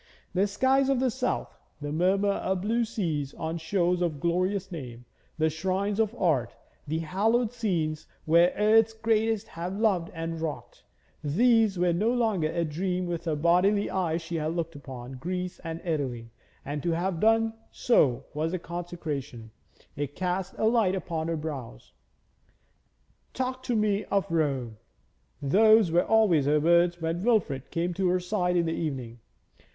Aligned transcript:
The 0.33 0.47
skies 0.47 0.89
of 0.89 0.99
the 0.99 1.11
south, 1.11 1.55
the 1.79 1.91
murmur 1.91 2.31
of 2.31 2.61
blue 2.61 2.85
seas 2.85 3.35
on 3.35 3.59
shores 3.59 4.01
of 4.01 4.19
glorious 4.19 4.71
name, 4.71 5.05
the 5.37 5.47
shrines 5.51 5.99
of 5.99 6.15
Art, 6.15 6.55
the 6.87 6.97
hallowed 6.97 7.51
scenes 7.53 8.07
where 8.25 8.51
earth's 8.57 8.93
greatest 8.93 9.49
have 9.49 9.77
loved 9.77 10.09
and 10.15 10.41
wrought, 10.41 10.81
these 11.23 11.77
were 11.77 11.93
no 11.93 12.11
longer 12.11 12.51
a 12.51 12.65
dream 12.65 13.05
with 13.05 13.25
her 13.25 13.35
bodily 13.35 13.91
eyes 13.91 14.23
she 14.23 14.37
had 14.37 14.55
looked 14.55 14.75
upon 14.75 15.17
Greece 15.17 15.59
and 15.63 15.79
Italy, 15.85 16.31
and 16.65 16.81
to 16.81 16.93
have 16.93 17.19
done 17.19 17.53
so 17.71 18.23
was 18.33 18.53
a 18.53 18.57
consecration, 18.57 19.51
it 19.95 20.15
cast 20.15 20.55
a 20.57 20.65
light 20.65 20.95
upon 20.95 21.27
her 21.27 21.37
brows. 21.37 21.91
'Talk 23.35 23.61
to 23.61 23.75
me 23.75 24.05
of 24.05 24.31
Rome;' 24.31 24.77
those 25.43 25.91
were 25.91 26.01
always 26.03 26.47
her 26.47 26.59
words 26.59 26.99
when 26.99 27.21
Wilfrid 27.23 27.69
came 27.69 27.93
to 27.93 28.07
her 28.07 28.19
side 28.19 28.57
in 28.57 28.65
the 28.65 28.73
evening. 28.73 29.19